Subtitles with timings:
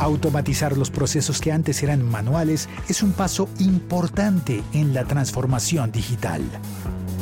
[0.00, 6.40] Automatizar los procesos que antes eran manuales es un paso importante en la transformación digital.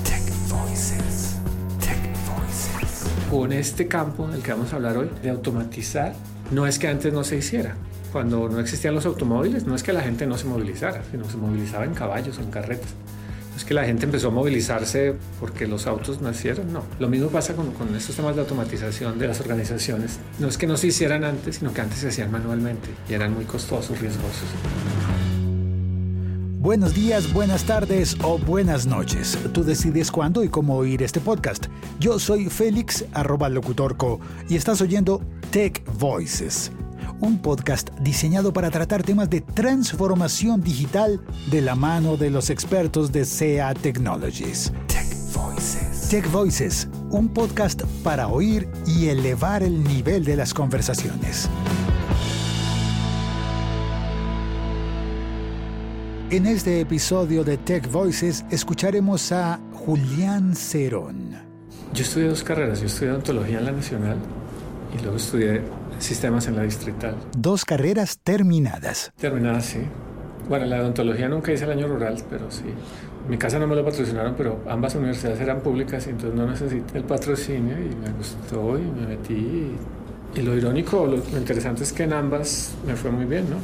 [0.04, 1.34] Tech Voices.
[1.80, 3.10] Tech Voices.
[3.28, 6.14] Con este campo del que vamos a hablar hoy, de automatizar,
[6.52, 7.74] no es que antes no se hiciera.
[8.12, 11.36] Cuando no existían los automóviles, no es que la gente no se movilizara, sino se
[11.36, 12.94] movilizaba en caballos en carretas
[13.58, 16.84] es que la gente empezó a movilizarse porque los autos nacieron, no.
[17.00, 17.66] Lo mismo pasa con,
[17.96, 20.20] estos temas de automatización de las organizaciones.
[20.38, 23.34] No es que no se hicieran antes, sino que antes se hacían manualmente y eran
[23.34, 24.48] muy costosos, riesgosos.
[26.60, 29.36] Buenos días, buenas tardes o buenas noches.
[29.52, 31.66] Tú decides cuándo y cómo oír este podcast.
[31.98, 35.20] Yo soy Félix, arroba locutorco, y estás oyendo
[35.50, 36.70] Tech Voices
[37.20, 43.12] un podcast diseñado para tratar temas de transformación digital de la mano de los expertos
[43.12, 44.72] de SEA Technologies.
[44.86, 46.08] Tech Voices.
[46.08, 51.48] Tech Voices, un podcast para oír y elevar el nivel de las conversaciones.
[56.30, 61.30] En este episodio de Tech Voices escucharemos a Julián Cerón.
[61.94, 64.18] Yo estudié dos carreras, yo estudié odontología en la Nacional
[64.94, 65.62] y luego estudié
[65.98, 67.16] sistemas en la distrital.
[67.36, 69.12] Dos carreras terminadas.
[69.16, 69.80] Terminadas, sí.
[70.48, 72.64] Bueno, la odontología nunca hice el año rural, pero sí.
[73.28, 76.98] mi casa no me lo patrocinaron, pero ambas universidades eran públicas y entonces no necesité
[76.98, 79.72] el patrocinio y me gustó y me metí.
[80.34, 83.56] Y, lo irónico, lo, lo, interesante es que en ambas me fue muy bien, ¿no?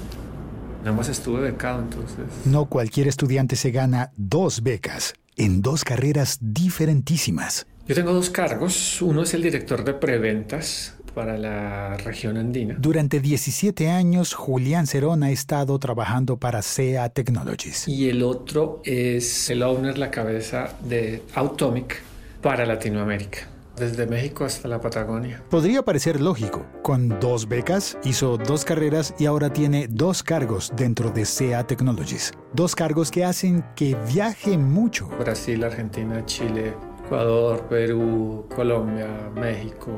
[0.83, 2.27] En ambas estuve becado, entonces.
[2.45, 7.67] No cualquier estudiante se gana dos becas en dos carreras diferentísimas.
[7.87, 9.03] Yo tengo dos cargos.
[9.03, 12.77] Uno es el director de preventas para la región andina.
[12.79, 17.89] Durante 17 años, Julián Cerón ha estado trabajando para SEA Technologies.
[17.89, 22.03] Y el otro es el owner, la cabeza de Automic
[22.43, 25.43] para Latinoamérica desde México hasta la Patagonia.
[25.51, 26.67] Podría parecer lógico.
[26.83, 32.33] Con dos becas, hizo dos carreras y ahora tiene dos cargos dentro de SEA Technologies.
[32.53, 35.09] Dos cargos que hacen que viaje mucho.
[35.19, 36.75] Brasil, Argentina, Chile,
[37.06, 39.91] Ecuador, Perú, Colombia, México,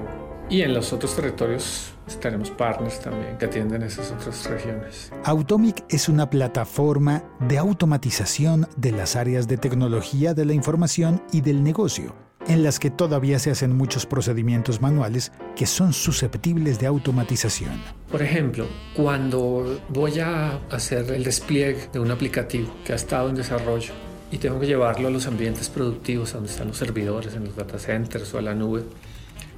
[0.49, 5.12] y en los otros territorios tenemos partners también que atienden esas otras regiones.
[5.25, 11.41] Automic es una plataforma de automatización de las áreas de tecnología de la información y
[11.41, 12.15] del negocio,
[12.47, 17.83] en las que todavía se hacen muchos procedimientos manuales que son susceptibles de automatización.
[18.11, 23.34] Por ejemplo, cuando voy a hacer el despliegue de un aplicativo que ha estado en
[23.34, 23.93] desarrollo
[24.31, 27.79] y tengo que llevarlo a los ambientes productivos, donde están los servidores, en los data
[27.79, 28.83] centers o a la nube,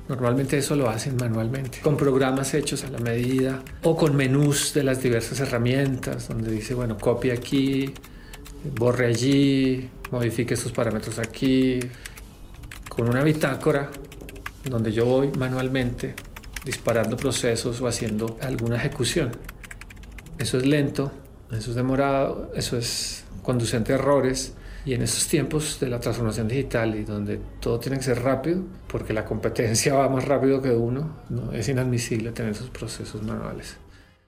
[0.08, 4.82] Normalmente eso lo hacen manualmente, con programas hechos a la medida o con menús de
[4.82, 7.92] las diversas herramientas, donde dice, bueno, copie aquí,
[8.74, 11.78] borre allí, modifique estos parámetros aquí,
[12.88, 13.90] con una bitácora
[14.64, 16.14] donde yo voy manualmente
[16.64, 19.32] disparando procesos o haciendo alguna ejecución.
[20.38, 21.12] Eso es lento,
[21.52, 24.54] eso es demorado, eso es conducente a errores
[24.88, 28.62] y en estos tiempos de la transformación digital y donde todo tiene que ser rápido,
[28.86, 31.52] porque la competencia va más rápido que uno, ¿no?
[31.52, 33.76] es inadmisible tener esos procesos manuales.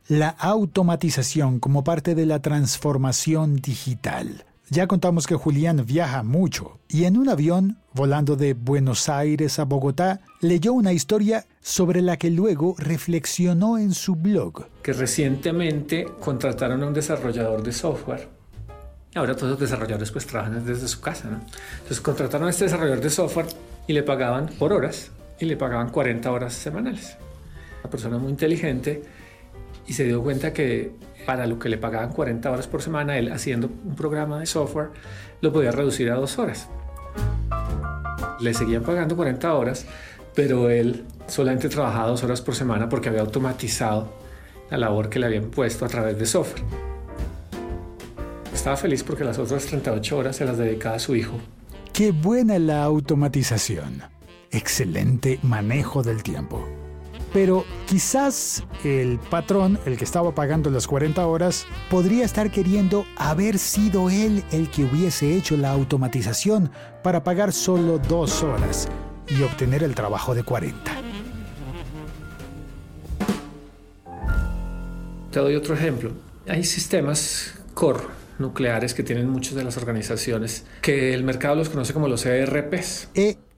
[0.09, 4.44] La automatización como parte de la transformación digital.
[4.69, 9.65] Ya contamos que Julián viaja mucho y en un avión, volando de Buenos Aires a
[9.65, 14.66] Bogotá, leyó una historia sobre la que luego reflexionó en su blog.
[14.82, 18.40] Que recientemente contrataron a un desarrollador de software
[19.15, 21.41] Ahora todos los desarrolladores pues trabajan desde su casa, ¿no?
[21.78, 23.47] Entonces contrataron a este desarrollador de software
[23.88, 25.10] y le pagaban por horas
[25.41, 27.16] y le pagaban 40 horas semanales.
[27.82, 29.03] Una persona muy inteligente
[29.88, 30.93] y se dio cuenta que
[31.26, 34.91] para lo que le pagaban 40 horas por semana, él haciendo un programa de software
[35.41, 36.69] lo podía reducir a dos horas.
[38.38, 39.87] Le seguían pagando 40 horas,
[40.34, 44.12] pero él solamente trabajaba dos horas por semana porque había automatizado
[44.71, 46.90] la labor que le habían puesto a través de software.
[48.60, 51.32] Estaba feliz porque las otras 38 horas se las dedicaba a su hijo.
[51.94, 54.03] Qué buena la automatización.
[54.50, 56.68] Excelente manejo del tiempo.
[57.33, 63.57] Pero quizás el patrón, el que estaba pagando las 40 horas, podría estar queriendo haber
[63.57, 66.71] sido él el que hubiese hecho la automatización
[67.03, 68.89] para pagar solo dos horas
[69.27, 70.92] y obtener el trabajo de 40.
[75.30, 76.10] Te doy otro ejemplo.
[76.47, 81.92] Hay sistemas core nucleares que tienen muchas de las organizaciones, que el mercado los conoce
[81.92, 83.09] como los ERPs.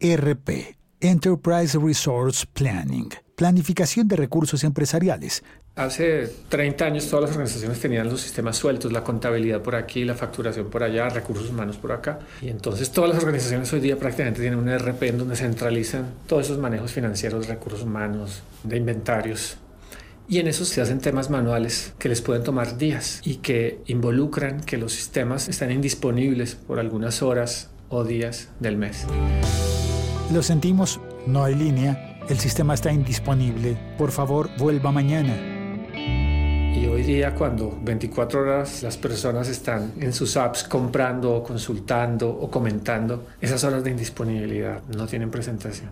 [0.01, 5.43] ERP, Enterprise Resource Planning, planificación de recursos empresariales.
[5.75, 10.15] Hace 30 años todas las organizaciones tenían los sistemas sueltos, la contabilidad por aquí, la
[10.15, 12.19] facturación por allá, recursos humanos por acá.
[12.43, 16.45] Y entonces todas las organizaciones hoy día prácticamente tienen un ERP en donde centralizan todos
[16.45, 19.57] esos manejos financieros, recursos humanos, de inventarios
[20.29, 24.61] Y en eso se hacen temas manuales que les pueden tomar días y que involucran
[24.61, 29.07] que los sistemas están indisponibles por algunas horas o días del mes.
[30.33, 35.37] Lo sentimos, no hay línea, el sistema está indisponible, por favor vuelva mañana.
[35.95, 42.31] Y hoy día cuando 24 horas las personas están en sus apps comprando o consultando
[42.31, 45.91] o comentando, esas horas de indisponibilidad no tienen presentación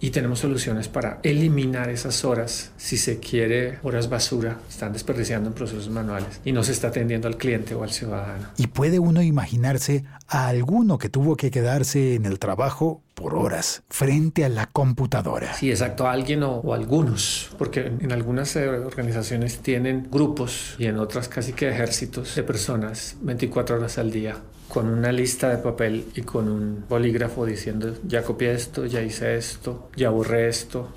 [0.00, 5.54] y tenemos soluciones para eliminar esas horas si se quiere horas basura están desperdiciando en
[5.54, 8.48] procesos manuales y no se está atendiendo al cliente o al ciudadano.
[8.56, 13.82] Y puede uno imaginarse a alguno que tuvo que quedarse en el trabajo por horas
[13.88, 15.54] frente a la computadora.
[15.54, 20.98] Sí, exacto, alguien o, o algunos, porque en algunas eh, organizaciones tienen grupos y en
[20.98, 24.36] otras casi que ejércitos de personas 24 horas al día
[24.76, 29.34] con una lista de papel y con un bolígrafo diciendo ya copié esto, ya hice
[29.34, 30.90] esto, ya borré esto,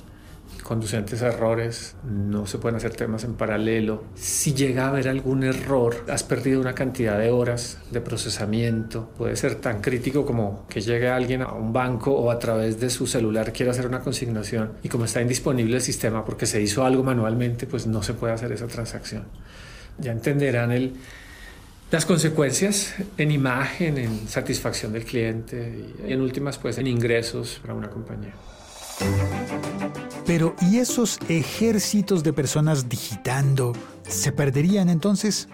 [0.64, 4.04] conducentes a errores, no se pueden hacer temas en paralelo.
[4.16, 9.12] Si llega a haber algún error, has perdido una cantidad de horas de procesamiento.
[9.18, 12.90] Puede ser tan crítico como que llegue alguien a un banco o a través de
[12.90, 16.84] su celular quiera hacer una consignación y como está indisponible el sistema porque se hizo
[16.84, 19.24] algo manualmente, pues no se puede hacer esa transacción.
[20.00, 20.96] Ya entenderán el
[21.92, 27.74] las consecuencias en imagen, en satisfacción del cliente y en últimas pues en ingresos para
[27.74, 28.34] una compañía.
[30.26, 33.74] Pero ¿y esos ejércitos de personas digitando
[34.08, 35.48] se perderían entonces?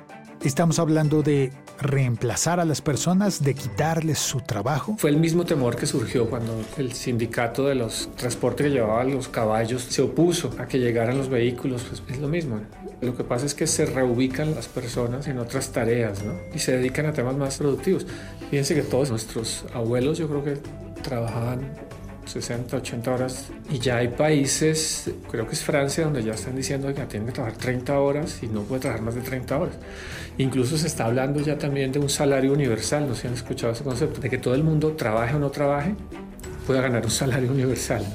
[0.44, 4.96] Estamos hablando de reemplazar a las personas, de quitarles su trabajo?
[4.98, 9.28] Fue el mismo temor que surgió cuando el sindicato de los transportes que llevaba los
[9.28, 11.84] caballos se opuso a que llegaran los vehículos.
[11.84, 12.60] Pues es lo mismo.
[13.02, 16.34] Lo que pasa es que se reubican las personas en otras tareas ¿no?
[16.54, 18.06] y se dedican a temas más productivos.
[18.50, 20.58] Fíjense que todos nuestros abuelos yo creo que
[21.02, 21.72] trabajaban
[22.26, 23.48] 60, 80 horas.
[23.70, 27.34] Y ya hay países, creo que es Francia, donde ya están diciendo que tienen que
[27.34, 29.76] trabajar 30 horas y no puede trabajar más de 30 horas.
[30.38, 33.74] Incluso se está hablando ya también de un salario universal, no sé si han escuchado
[33.74, 35.96] ese concepto, de que todo el mundo trabaje o no trabaje,
[36.68, 38.06] pueda ganar un salario universal.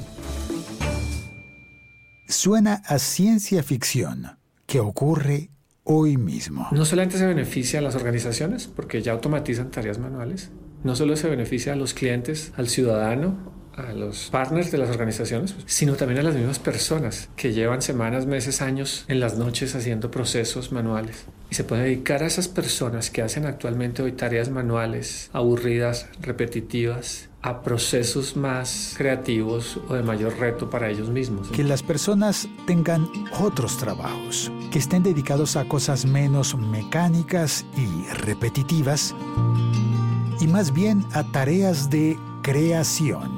[2.29, 5.51] Suena a ciencia ficción que ocurre
[5.83, 6.69] hoy mismo.
[6.73, 10.51] No solamente se beneficia a las organizaciones, porque ya automatizan tareas manuales,
[10.85, 15.55] no solo se beneficia a los clientes, al ciudadano, a los partners de las organizaciones,
[15.67, 20.11] sino también a las mismas personas que llevan semanas, meses, años en las noches haciendo
[20.11, 21.25] procesos manuales.
[21.51, 27.29] Y se puede dedicar a esas personas que hacen actualmente hoy tareas manuales, aburridas, repetitivas,
[27.43, 31.49] a procesos más creativos o de mayor reto para ellos mismos.
[31.49, 33.09] Que las personas tengan
[33.41, 39.15] otros trabajos, que estén dedicados a cosas menos mecánicas y repetitivas
[40.41, 43.37] y más bien a tareas de creación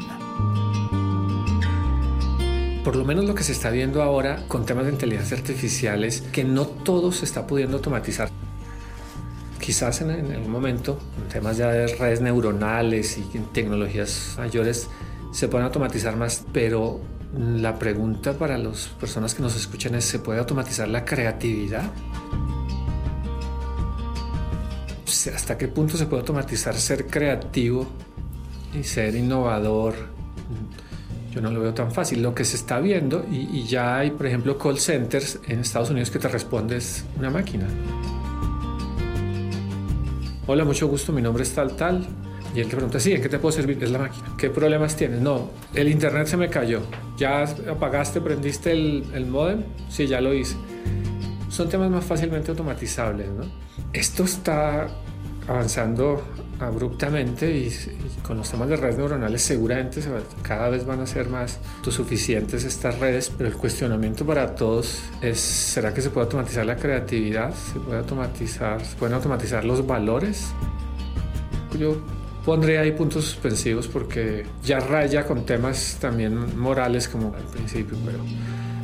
[2.84, 6.20] por lo menos lo que se está viendo ahora con temas de inteligencia artificial es
[6.20, 8.28] que no todo se está pudiendo automatizar.
[9.60, 14.88] Quizás en, algún momento, en temas ya de redes neuronales y en tecnologías mayores,
[15.30, 17.00] se pueden automatizar más, pero
[17.38, 21.84] la pregunta para las personas que nos escuchan es, ¿se puede automatizar la creatividad?
[25.32, 27.86] ¿Hasta qué punto se puede automatizar ser creativo
[28.74, 29.94] y ser innovador?
[31.32, 32.22] Yo no lo veo tan fácil.
[32.22, 36.10] Lo que se está viendo, y, ya hay, por ejemplo, call centers en Estados Unidos
[36.10, 37.66] que te respondes una máquina.
[40.46, 42.06] Hola, mucho gusto, mi nombre es tal, tal.
[42.54, 43.82] Y él te pregunta, sí, ¿en qué te puedo servir?
[43.82, 44.34] Es la máquina.
[44.36, 45.22] ¿Qué problemas tienes?
[45.22, 46.82] No, el internet se me cayó.
[47.16, 49.62] ¿Ya apagaste, prendiste el, el modem?
[49.88, 50.56] Sí, ya lo hice.
[51.48, 53.44] Son temas más fácilmente automatizables, ¿no?
[53.94, 54.86] Esto está
[55.48, 56.22] avanzando
[56.60, 57.70] abruptamente y,
[58.26, 60.00] con los temas de redes neuronales seguramente
[60.42, 65.40] cada vez van a ser más suficientes estas redes, pero el cuestionamiento para todos es,
[65.40, 67.52] ¿será que se puede automatizar la creatividad?
[67.54, 70.52] ¿Se puede automatizar, se pueden automatizar los valores?
[71.78, 71.96] Yo
[72.44, 78.18] pondré ahí puntos suspensivos porque ya raya con temas también morales como al principio, pero...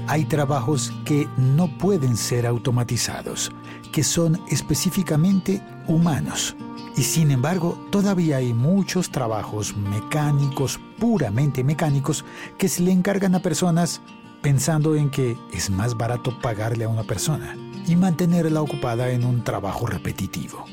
[0.09, 3.53] Hay trabajos que no pueden ser automatizados,
[3.93, 6.57] que son específicamente humanos
[6.99, 12.25] y sin embargo, todavía hay muchos trabajos mecánicos, puramente mecánicos,
[12.59, 14.01] que se le encargan a personas
[14.43, 19.45] pensando en que es más barato pagarle a una persona y mantenerla ocupada en un
[19.45, 20.65] trabajo repetitivo.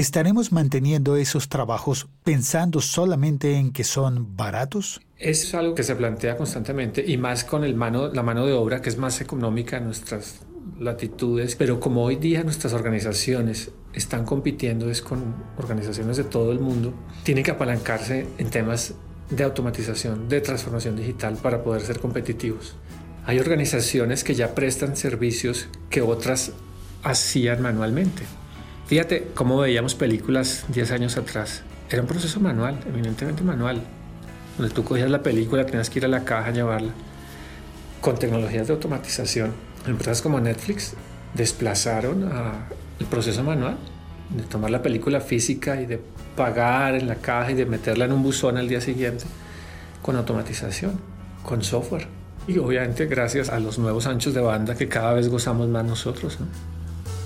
[0.00, 5.02] ¿Estaremos manteniendo esos trabajos pensando solamente en que son baratos?
[5.18, 8.80] Es algo que se plantea constantemente y más con el mano, la mano de obra
[8.80, 10.40] que es más económica en nuestras
[10.78, 16.60] latitudes, pero como hoy día nuestras organizaciones están compitiendo es con organizaciones de todo el
[16.60, 18.94] mundo, tienen que apalancarse en temas
[19.28, 22.74] de automatización, de transformación digital para poder ser competitivos.
[23.26, 26.52] Hay organizaciones que ya prestan servicios que otras
[27.02, 28.22] hacían manualmente.
[28.90, 31.62] Fíjate cómo veíamos películas 10 años atrás.
[31.90, 33.82] Era un proceso manual, eminentemente manual,
[34.58, 36.90] donde tú cogías la película, tenías que ir a la caja a llevarla.
[38.00, 39.52] Con tecnologías de automatización,
[39.86, 40.94] empresas como Netflix
[41.34, 42.28] desplazaron
[42.98, 43.76] el proceso manual
[44.36, 46.00] de tomar la película física y de
[46.34, 49.24] pagar en la caja y de meterla en un buzón al día siguiente
[50.02, 51.00] con automatización,
[51.44, 52.08] con software.
[52.48, 56.38] Y obviamente gracias a los nuevos anchos de banda que cada vez gozamos más nosotros.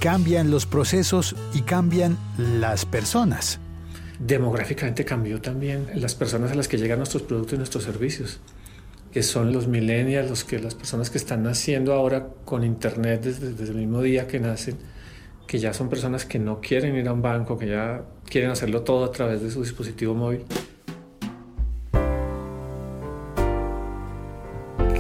[0.05, 3.59] Cambian los procesos y cambian las personas.
[4.19, 8.39] Demográficamente cambió también las personas a las que llegan nuestros productos y nuestros servicios,
[9.13, 13.55] que son los millennials, los que, las personas que están naciendo ahora con internet desde,
[13.55, 14.77] desde el mismo día que nacen,
[15.47, 18.83] que ya son personas que no quieren ir a un banco, que ya quieren hacerlo
[18.83, 20.45] todo a través de su dispositivo móvil.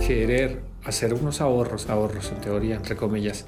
[0.07, 3.47] querer hacer unos ahorros, ahorros en teoría, entre comillas,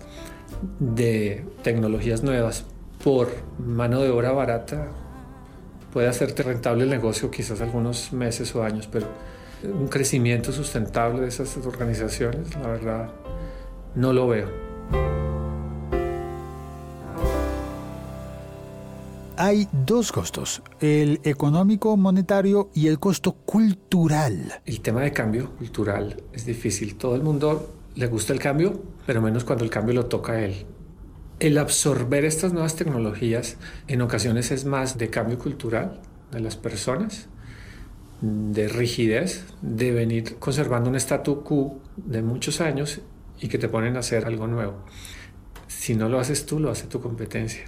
[0.79, 2.65] de tecnologías nuevas
[3.03, 4.89] por mano de obra barata,
[5.93, 9.07] puede hacerte rentable el negocio quizás algunos meses o años, pero
[9.63, 13.11] un crecimiento sustentable de esas organizaciones, la verdad,
[13.95, 14.67] no lo veo.
[19.37, 24.61] hay dos costos, el económico monetario y el costo cultural.
[24.65, 26.97] El tema de cambio cultural es difícil.
[26.97, 30.45] Todo el mundo le gusta el cambio, pero menos cuando el cambio lo toca a
[30.45, 30.67] él.
[31.41, 33.57] El absorber estas nuevas tecnologías
[33.89, 36.01] en ocasiones es más de cambio cultural
[36.31, 37.29] de las personas,
[38.21, 43.01] de rigidez, de venir conservando un statu quo de muchos años
[43.41, 44.85] y que te ponen a hacer algo nuevo.
[45.67, 47.65] Si no lo haces tú, lo hace tu competencia.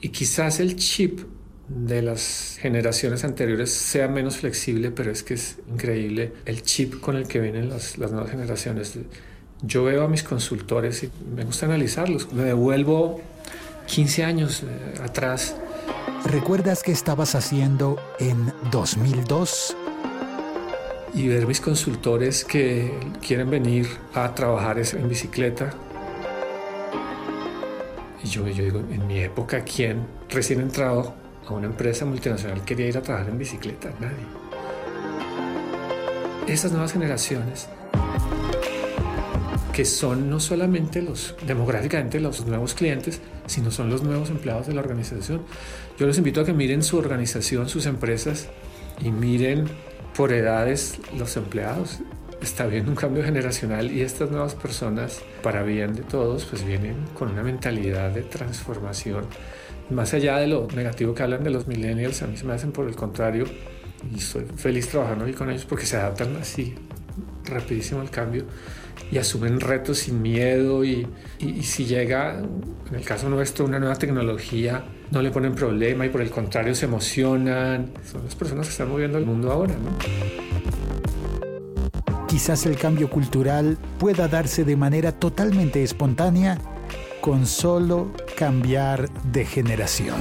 [0.00, 1.20] Y quizás el chip
[1.68, 7.16] de las generaciones anteriores sea menos flexible, pero es que es increíble el chip con
[7.16, 8.98] el que vienen las, nuevas generaciones.
[9.62, 12.32] Yo veo a mis consultores y me gusta analizarlos.
[12.32, 13.20] Me devuelvo
[13.86, 15.56] 15 años eh, atrás.
[16.24, 19.76] ¿Recuerdas qué estabas haciendo en 2002?
[21.14, 22.92] Y ver mis consultores que
[23.26, 25.74] quieren venir a trabajar en bicicleta
[28.24, 31.14] y yo, yo digo, en mi época, ¿quién recién entrado
[31.46, 33.90] a una empresa multinacional quería ir a trabajar en bicicleta?
[33.98, 34.26] Nadie.
[36.46, 37.68] Esas nuevas generaciones
[39.72, 44.74] que son no solamente los demográficamente los nuevos clientes, sino son los nuevos empleados de
[44.74, 45.42] la organización.
[45.98, 48.48] Yo les invito a que miren su organización, sus empresas
[49.00, 49.66] y miren
[50.14, 52.00] por edades los empleados
[52.42, 56.96] está viendo un cambio generacional y estas nuevas personas, para bien de todos, pues vienen
[57.14, 59.26] con una mentalidad de transformación.
[59.90, 62.72] Más allá de lo negativo que hablan de los millennials, a mí se me hacen
[62.72, 63.44] por el contrario
[64.12, 66.74] y estoy feliz trabajando ahí con ellos porque se adaptan así
[67.44, 68.44] rapidísimo al cambio
[69.10, 71.06] y asumen retos sin miedo y,
[71.38, 76.08] y, si llega, en el caso nuestro, una nueva tecnología, no le ponen problema y
[76.08, 77.92] por el contrario se emocionan.
[78.10, 79.90] Son las personas que están moviendo el mundo ahora, ¿no?
[82.26, 86.58] Quizás el cambio cultural pueda darse de manera totalmente espontánea
[87.20, 90.20] con solo cambiar de generación.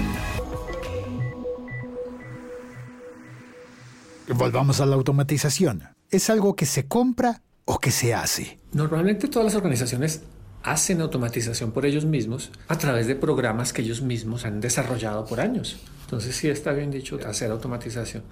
[4.36, 5.84] Volvamos a la automatización.
[6.12, 8.58] ¿Es algo que se compra o que se hace?
[8.74, 10.24] Normalmente todas las organizaciones
[10.62, 15.40] hacen automatización por ellos mismos a través de programas que ellos mismos han desarrollado por
[15.40, 15.80] años.
[16.02, 18.24] Entonces sí está bien dicho hacer automatización.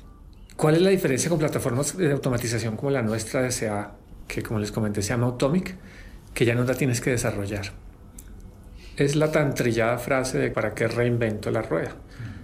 [0.58, 3.94] ¿Cuál es la diferencia con plataformas de automatización como la nuestra de SEA,
[4.28, 5.78] que como les comenté se llama Automic,
[6.34, 7.72] que ya no la tienes que desarrollar?
[8.98, 11.96] Es la tan trillada frase de ¿para qué reinvento la rueda?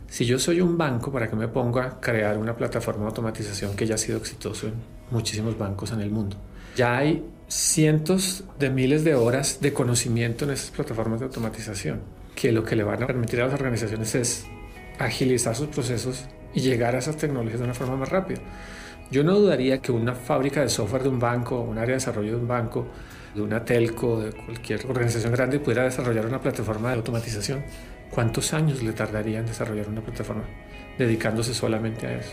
[0.08, 3.76] Si yo soy un banco, ¿para qué me pongo a crear una plataforma de automatización
[3.76, 6.38] que ya ha sido exitoso en muchísimos bancos en el mundo?
[6.76, 12.02] Ya hay cientos de miles de horas de conocimiento en esas plataformas de automatización,
[12.36, 14.46] que lo que le van a permitir a las organizaciones es
[15.00, 18.40] agilizar sus procesos y llegar a esas tecnologías de una forma más rápida.
[19.12, 22.32] Yo no dudaría que una fábrica de software de un banco, un área de desarrollo
[22.32, 22.88] de un banco,
[23.36, 27.64] de una telco, de cualquier organización grande pudiera desarrollar una plataforma de automatización.
[28.10, 30.46] ¿Cuántos años le tardaría en desarrollar una plataforma
[30.98, 32.32] dedicándose solamente a eso?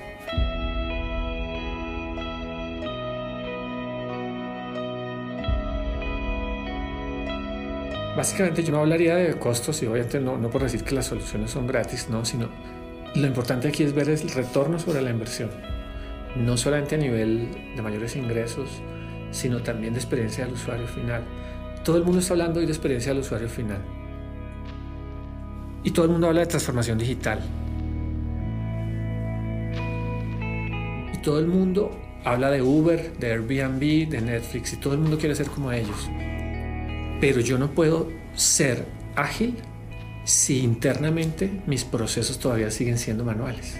[8.17, 11.67] Básicamente yo no hablaría de costos y obviamente no, por decir que las soluciones son
[11.67, 12.49] gratis, no, sino
[13.15, 15.51] lo importante aquí es ver el retorno sobre la inversión,
[16.37, 18.69] no solamente a nivel de mayores ingresos,
[19.31, 21.23] sino también de experiencia del usuario final.
[21.85, 23.81] Todo el mundo está hablando hoy de experiencia del usuario final.
[25.83, 27.41] Y todo el mundo habla de transformación digital.
[31.15, 31.91] Y todo el mundo
[32.25, 36.09] habla de Uber, de Airbnb, de Netflix y todo el mundo quiere ser como ellos.
[37.23, 39.57] Pero yo no puedo ser ágil
[40.25, 43.79] si internamente mis procesos todavía siguen siendo manuales.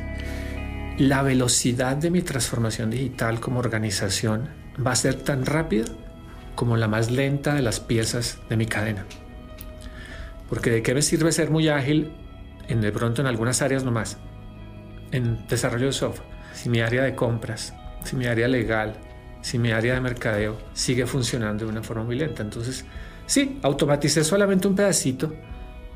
[0.97, 4.49] La velocidad de mi transformación digital como organización
[4.87, 5.87] va a ser tan rápida
[6.55, 9.07] como la más lenta de las piezas de mi cadena.
[10.49, 12.13] Porque de qué me sirve ser muy ágil
[12.69, 14.19] en de pronto en algunas áreas nomás,
[15.11, 19.01] en desarrollo de software, si mi área de compras, si mi área legal,
[19.41, 22.45] si mi área de mercadeo sigue funcionando de una forma muy lenta.
[22.45, 22.85] Entonces,
[23.27, 25.33] sí, automaticé solamente un pedacito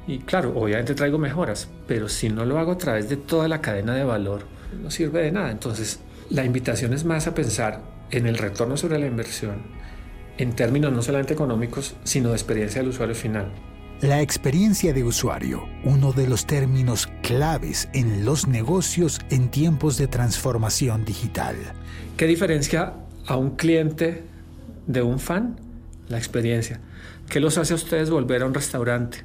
[0.07, 3.61] y claro, obviamente traigo mejoras, pero si no lo hago a través de toda la
[3.61, 4.43] cadena de valor,
[4.83, 5.51] no sirve de nada.
[5.51, 9.77] Entonces, la invitación es más a pensar en el retorno sobre la inversión
[10.39, 13.51] en términos no solamente económicos, sino de experiencia del usuario final.
[14.03, 20.07] La experiencia de usuario, uno de los términos claves en los negocios en tiempos de
[20.07, 21.57] transformación digital.
[22.19, 22.95] ¿Qué diferencia
[23.27, 24.25] a un cliente
[24.87, 25.59] de un fan?
[26.09, 26.81] La experiencia.
[27.29, 29.25] ¿Qué los hace a ustedes volver a un restaurante?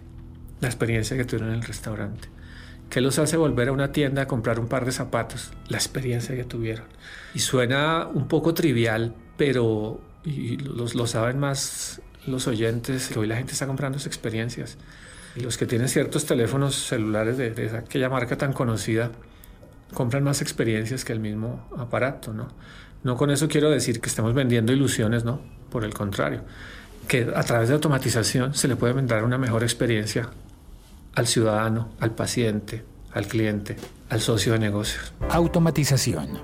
[0.60, 2.30] La experiencia que tuvieron en el restaurante.
[2.90, 5.52] ¿Qué los hace volver a una tienda a comprar un par de zapatos?
[5.70, 6.86] La experiencia que tuvieron.
[7.34, 13.54] Y suena un poco trivial, pero y lo saben más los oyentes, hoy la gente
[13.54, 14.78] está comprando sus experiencias.
[15.36, 19.12] Los que tienen ciertos teléfonos celulares de, de aquella marca tan conocida,
[19.94, 22.50] compran más experiencias que el mismo aparato, ¿no?
[23.04, 25.42] No con eso quiero decir que estemos vendiendo ilusiones, ¿no?
[25.72, 26.44] Por el contrario,
[27.12, 30.30] que a través de automatización se le puede vender una mejor experiencia
[31.14, 33.76] al ciudadano, al paciente, al cliente,
[34.08, 35.14] al socio de negocios.
[35.30, 36.40] Automatización,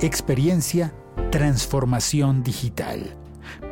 [0.00, 0.94] experiencia,
[1.32, 3.16] transformación digital.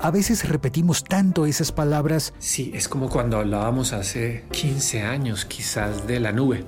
[0.01, 2.35] A veces repetimos tanto esas palabras.
[2.41, 6.65] Sí, es como cuando hablábamos hace 15 años quizás de la nube.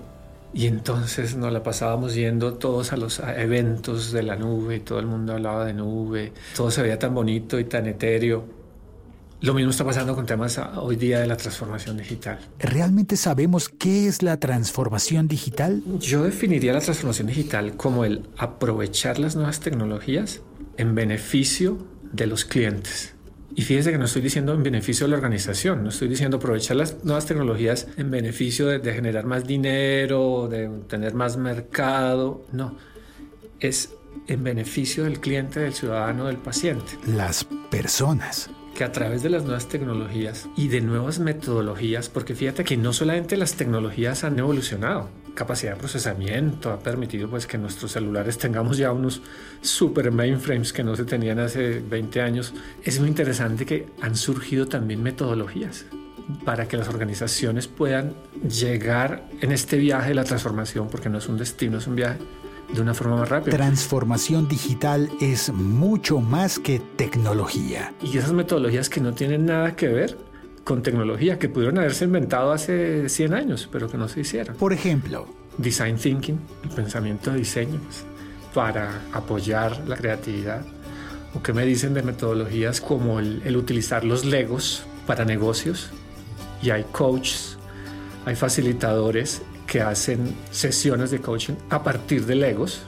[0.55, 5.07] Y entonces nos la pasábamos yendo todos a los eventos de la nube todo el
[5.07, 6.33] mundo hablaba de nube.
[6.55, 8.62] Todo se veía tan bonito y tan etéreo.
[9.43, 12.38] Lo mismo está pasando con temas hoy día de la transformación digital.
[12.61, 15.83] ¿Realmente sabemos qué es la transformación digital?
[15.99, 20.43] Yo definiría la transformación digital como el aprovechar las nuevas tecnologías
[20.77, 21.79] en beneficio
[22.12, 23.16] de los clientes.
[23.57, 26.77] Y fíjese que no estoy diciendo en beneficio de la organización, no estoy diciendo aprovechar
[26.77, 32.77] las nuevas tecnologías en beneficio de, generar más dinero, de tener más mercado, no,
[33.59, 33.90] es
[34.29, 36.97] en beneficio del cliente, del ciudadano, del paciente.
[37.09, 38.49] Las personas.
[38.75, 42.93] Que a través de las nuevas tecnologías y de nuevas metodologías, porque fíjate que no
[42.93, 48.79] solamente las tecnologías han evolucionado, capacidad de procesamiento ha permitido pues que nuestros celulares tengamos
[48.79, 49.23] ya unos
[49.61, 52.55] super mainframes que no se tenían hace 20 años.
[52.83, 55.85] Es muy interesante que han surgido también metodologías
[56.45, 58.15] para que las organizaciones puedan
[58.49, 62.19] llegar en este viaje de la transformación, porque no es un destino, es un viaje
[62.73, 63.57] de una forma más rápida.
[63.57, 67.93] Transformación digital es mucho más que tecnología.
[68.03, 70.19] Y esas metodologías que no tienen nada que ver
[70.65, 74.57] con tecnología que pudieron haberse inventado hace 100 años, pero que no se hicieron.
[74.57, 75.27] Por ejemplo,
[75.59, 78.05] design thinking, el pensamiento de diseño, pues,
[78.55, 80.65] para apoyar la creatividad.
[81.35, 85.91] ¿O qué me dicen de metodologías como el, el utilizar los legos para negocios?
[86.63, 87.57] Y hay coaches,
[88.25, 92.83] hay facilitadores que hacen sesiones de coaching a partir de legos,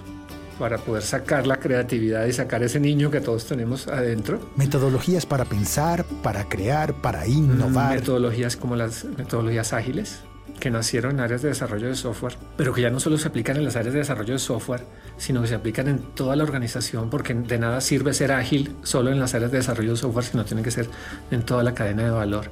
[0.59, 4.39] para poder sacar la creatividad y sacar ese niño que todos tenemos adentro.
[4.57, 7.95] Metodologías para pensar, para crear, para innovar.
[7.95, 10.21] Metodologías como las metodologías ágiles
[10.61, 13.57] que nacieron en áreas de desarrollo de software, pero que ya no solo se aplican
[13.57, 14.85] en las áreas de desarrollo de software,
[15.17, 19.11] sino que se aplican en toda la organización, porque de nada sirve ser ágil solo
[19.11, 20.87] en las áreas de desarrollo de software, sino tiene que ser
[21.31, 22.51] en toda la cadena de valor.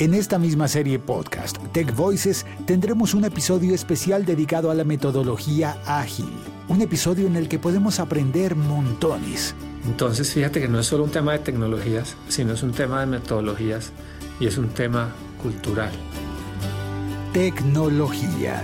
[0.00, 5.76] En esta misma serie podcast, Tech Voices, tendremos un episodio especial dedicado a la metodología
[5.86, 6.28] ágil.
[6.68, 9.56] Un episodio en el que podemos aprender montones.
[9.84, 13.06] Entonces, fíjate que no es solo un tema de tecnologías, sino es un tema de
[13.06, 13.90] metodologías
[14.38, 15.90] y es un tema cultural.
[17.32, 18.62] Tecnología.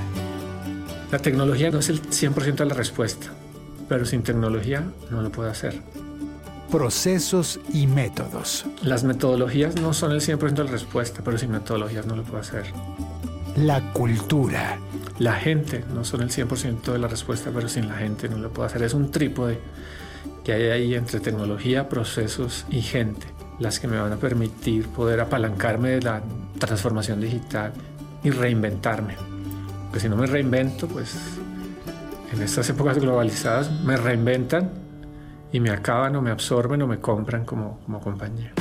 [1.10, 3.32] La tecnología no es el 100% de la respuesta,
[3.88, 5.82] pero sin tecnología no lo puede hacer
[6.74, 8.66] procesos y métodos.
[8.82, 12.40] Las metodologías no son el 100% de la respuesta, pero sin metodologías no lo puedo
[12.40, 12.64] hacer.
[13.54, 14.80] La cultura.
[15.20, 18.52] La gente no son el 100% de la respuesta, pero sin la gente no lo
[18.52, 18.82] puedo hacer.
[18.82, 19.60] Es un trípode
[20.42, 23.28] que hay ahí entre tecnología, procesos y gente,
[23.60, 26.22] las que me van a permitir poder apalancarme de la
[26.58, 27.72] transformación digital
[28.24, 29.14] y reinventarme.
[29.84, 31.14] Porque si no me reinvento, pues
[32.32, 34.83] en estas épocas globalizadas me reinventan
[35.54, 38.52] y me acaban o me absorben o me compran como, como compañía.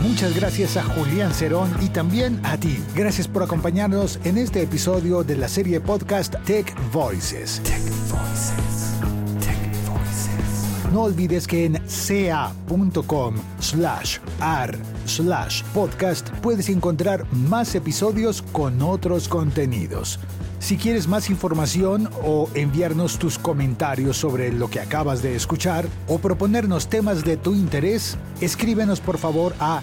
[0.00, 2.78] Muchas gracias a Julián Cerón y también a ti.
[2.94, 7.60] Gracias por acompañarnos en este episodio de la serie podcast Tech Voices.
[7.64, 9.00] Tech Voices.
[9.40, 10.92] Tech Voices.
[10.92, 11.72] No olvides que en
[12.06, 20.20] ca.com slash ar slash podcast puedes encontrar más episodios con otros contenidos.
[20.58, 26.18] Si quieres más información o enviarnos tus comentarios sobre lo que acabas de escuchar o
[26.18, 29.82] proponernos temas de tu interés, escríbenos por favor a